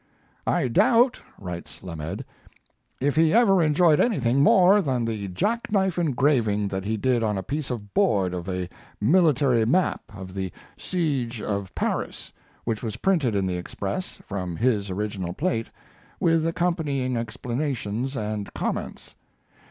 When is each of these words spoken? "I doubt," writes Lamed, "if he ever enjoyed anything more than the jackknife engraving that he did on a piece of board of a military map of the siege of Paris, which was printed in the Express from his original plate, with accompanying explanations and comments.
"I 0.47 0.67
doubt," 0.67 1.21
writes 1.37 1.83
Lamed, 1.83 2.25
"if 2.99 3.15
he 3.15 3.35
ever 3.35 3.61
enjoyed 3.61 3.99
anything 3.99 4.41
more 4.41 4.81
than 4.81 5.05
the 5.05 5.27
jackknife 5.27 5.99
engraving 5.99 6.69
that 6.69 6.85
he 6.85 6.97
did 6.97 7.21
on 7.21 7.37
a 7.37 7.43
piece 7.43 7.69
of 7.69 7.93
board 7.93 8.33
of 8.33 8.49
a 8.49 8.67
military 8.99 9.63
map 9.63 10.01
of 10.15 10.33
the 10.33 10.51
siege 10.75 11.39
of 11.39 11.75
Paris, 11.75 12.31
which 12.63 12.81
was 12.81 12.97
printed 12.97 13.35
in 13.35 13.45
the 13.45 13.57
Express 13.57 14.15
from 14.25 14.55
his 14.55 14.89
original 14.89 15.33
plate, 15.33 15.69
with 16.19 16.47
accompanying 16.47 17.15
explanations 17.15 18.17
and 18.17 18.51
comments. 18.55 19.13